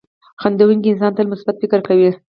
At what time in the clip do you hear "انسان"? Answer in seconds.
0.91-1.11